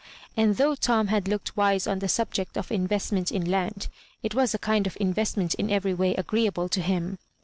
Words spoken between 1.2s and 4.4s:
looked wise on the subject of invest ment in land, it